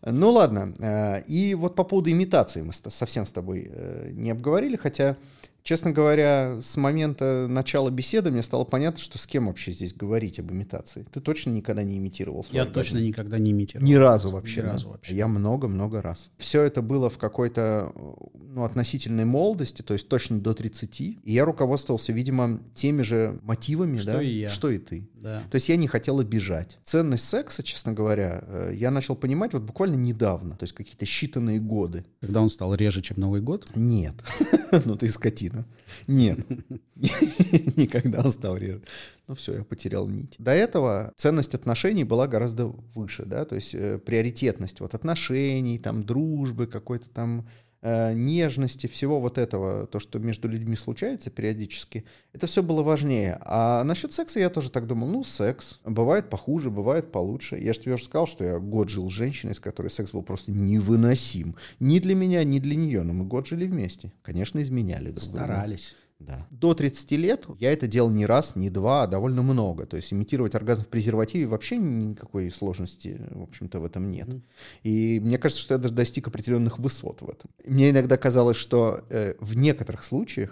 [0.06, 0.74] Ну ладно.
[0.80, 5.18] э, И вот по поводу имитации мы совсем с тобой э, не обговорили, хотя,
[5.64, 10.40] честно говоря, с момента начала беседы мне стало понятно, что с кем вообще здесь говорить
[10.40, 11.06] об имитации.
[11.12, 12.74] Ты точно никогда не имитировал свой Я оргазм?
[12.76, 13.88] точно никогда не имитировал.
[13.88, 14.62] Ни разу вообще.
[14.62, 14.72] Ни да?
[14.74, 15.16] разу вообще.
[15.16, 16.32] Я много-много раз.
[16.38, 17.94] Все это было в какой-то
[18.34, 21.02] ну, относительной молодости, то есть точно до 30.
[21.02, 24.50] И я руководствовался, видимо, теми же мотивами, Что да, и я.
[24.50, 25.08] что и ты.
[25.22, 25.44] Да.
[25.52, 26.80] То есть я не хотел обижать.
[26.84, 31.60] Ценность секса, честно говоря, э, я начал понимать вот буквально недавно, то есть какие-то считанные
[31.60, 32.06] годы.
[32.22, 34.16] Когда он стал реже, чем Новый год, Нет.
[34.86, 35.66] Ну ты скотина.
[36.08, 36.40] Нет.
[36.96, 38.82] Никогда он стал реже.
[39.28, 40.36] Ну все, я потерял нить.
[40.40, 46.04] До этого ценность отношений была гораздо выше, да, то есть э, приоритетность вот отношений, там
[46.04, 47.48] дружбы, какой-то там
[47.84, 53.40] нежности, всего вот этого, то, что между людьми случается периодически, это все было важнее.
[53.42, 55.80] А насчет секса я тоже так думал, ну, секс.
[55.84, 57.58] Бывает похуже, бывает получше.
[57.58, 60.22] Я же тебе уже сказал, что я год жил с женщиной, с которой секс был
[60.22, 61.56] просто невыносим.
[61.80, 64.12] Ни для меня, ни для нее, но мы год жили вместе.
[64.22, 65.46] Конечно, изменяли друг друга.
[65.46, 65.96] Старались.
[66.26, 66.48] Да.
[66.52, 69.86] До 30 лет я это делал не раз, не два, а довольно много.
[69.86, 74.30] То есть имитировать оргазм в презервативе вообще никакой сложности, в общем-то, в этом нет.
[74.84, 77.50] И мне кажется, что я даже достиг определенных высот в этом.
[77.66, 80.52] Мне иногда казалось, что э, в некоторых случаях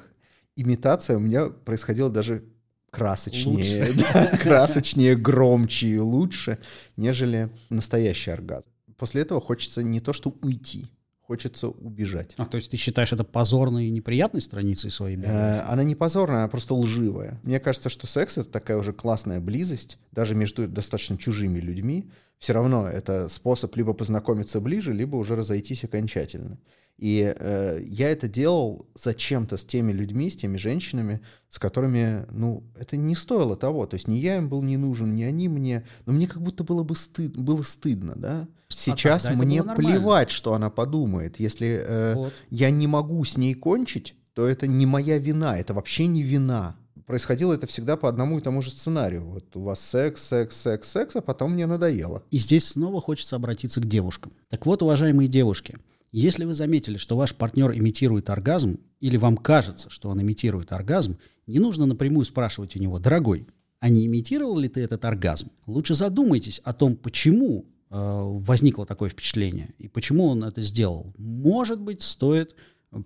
[0.56, 2.44] имитация у меня происходила даже
[2.92, 6.58] красочнее, да, красочнее, громче и лучше,
[6.98, 8.68] нежели настоящий оргазм.
[8.98, 10.88] После этого хочется не то что уйти,
[11.30, 12.34] хочется убежать.
[12.38, 15.60] А, то есть ты считаешь это позорной и неприятной страницей своей биографии?
[15.60, 17.40] Э, Она не позорная, она просто лживая.
[17.44, 22.10] Мне кажется, что секс— это такая уже классная близость, даже между достаточно чужими людьми.
[22.40, 26.58] Все равно это способ либо познакомиться ближе, либо уже разойтись окончательно.
[27.00, 32.64] И э, я это делал зачем-то с теми людьми, с теми женщинами, с которыми, ну,
[32.78, 33.86] это не стоило того.
[33.86, 35.86] То есть ни я им был не нужен, ни они мне.
[36.06, 38.48] Но мне как будто было бы стыд, было стыдно, да?
[38.68, 41.40] Сейчас тогда это мне плевать, что она подумает.
[41.40, 42.34] Если э, Вот.
[42.50, 46.76] я не могу с ней кончить, то это не моя вина, это вообще не вина.
[47.06, 49.26] Происходило это всегда по одному и тому же сценарию.
[49.26, 52.24] Вот у вас секс, секс, секс, секс, а потом мне надоело.
[52.30, 54.34] И здесь снова хочется обратиться к девушкам.
[54.50, 55.78] Так вот, уважаемые девушки,
[56.12, 61.18] если вы заметили, что ваш партнер имитирует оргазм, или вам кажется, что он имитирует оргазм,
[61.48, 63.48] не нужно напрямую спрашивать у него, дорогой,
[63.80, 65.52] а не имитировал ли ты этот оргазм?
[65.66, 71.14] Лучше задумайтесь о том, почему э, возникло такое впечатление и почему он это сделал.
[71.18, 72.56] Может быть, стоит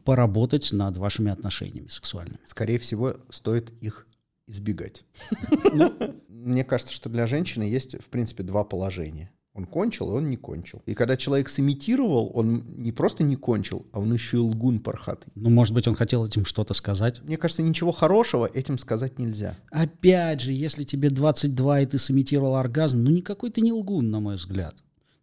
[0.03, 2.39] поработать над вашими отношениями сексуальными.
[2.45, 4.07] Скорее всего, стоит их
[4.47, 5.05] избегать.
[6.27, 9.31] Мне кажется, что для женщины есть, в принципе, два положения.
[9.53, 10.81] Он кончил, и он не кончил.
[10.87, 15.31] И когда человек сымитировал, он не просто не кончил, а он еще и лгун пархатый.
[15.35, 17.21] Ну, может быть, он хотел этим что-то сказать.
[17.21, 19.55] Мне кажется, ничего хорошего этим сказать нельзя.
[19.69, 24.19] Опять же, если тебе 22 и ты сымитировал оргазм, ну никакой ты не лгун, на
[24.19, 24.75] мой взгляд.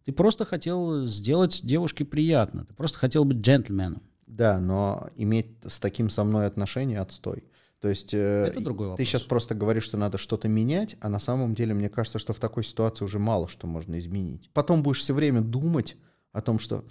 [0.05, 2.65] Ты просто хотел сделать девушке приятно.
[2.65, 4.01] Ты просто хотел быть джентльменом.
[4.27, 7.43] Да, но иметь с таким со мной отношения отстой.
[7.81, 9.07] То есть э, Это другой ты вопрос.
[9.07, 12.37] сейчас просто говоришь, что надо что-то менять, а на самом деле мне кажется, что в
[12.39, 14.49] такой ситуации уже мало что можно изменить.
[14.53, 15.97] Потом будешь все время думать
[16.31, 16.85] о том, что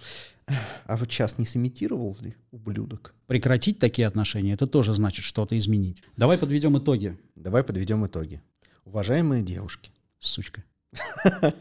[0.47, 3.15] «Эх, а вот сейчас не сымитировал ли ублюдок?
[3.27, 6.03] Прекратить такие отношения, это тоже значит что-то изменить.
[6.17, 8.41] Давай подведем итоги, Давай подведем итоги.
[8.83, 10.63] Уважаемые девушки, сучка.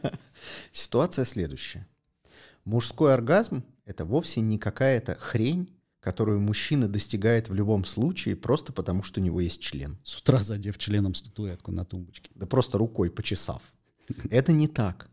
[0.73, 1.87] ситуация следующая.
[2.65, 5.69] Мужской оргазм— это вовсе не какая-то хрень,
[6.01, 9.99] которую мужчина достигает в любом случае просто потому, что у него есть член.
[10.03, 12.31] С утра задев членом статуэтку на тумбочке.
[12.35, 13.63] Да просто рукой почесав.
[14.31, 15.09] Это не так.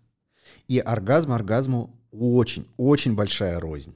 [0.67, 3.95] И оргазм оргазму очень, очень большая рознь.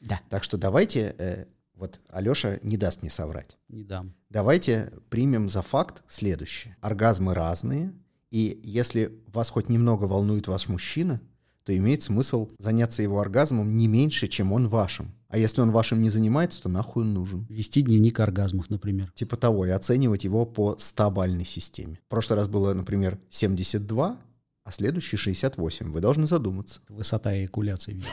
[0.00, 0.20] Да.
[0.28, 3.56] Так что давайте, э, вот Алеша не даст мне соврать.
[3.68, 4.14] Не дам.
[4.28, 6.76] Давайте примем за факт следующее.
[6.80, 7.92] Оргазмы разные,
[8.30, 11.20] и если вас хоть немного волнует ваш мужчина,
[11.66, 15.12] то имеет смысл заняться его оргазмом не меньше, чем он вашим.
[15.28, 17.44] А если он вашим не занимается, то нахуй он нужен.
[17.48, 19.10] Вести дневник оргазмов, например.
[19.16, 21.98] Типа того, и оценивать его по 100-бальной системе.
[22.06, 24.16] В прошлый раз было, например, 72,
[24.64, 25.90] а следующий 68.
[25.90, 26.80] Вы должны задуматься.
[26.88, 28.02] Высота эякуляции.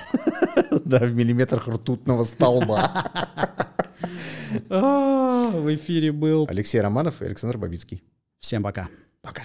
[0.85, 3.11] Да, в миллиметрах ртутного столба.
[4.69, 6.45] А, В эфире был.
[6.47, 8.03] Алексей Романов и Александр Бабицкий.
[8.39, 8.87] Всем пока.
[9.21, 9.41] Пока.